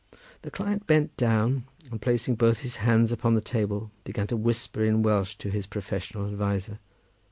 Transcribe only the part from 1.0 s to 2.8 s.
down, and placing both his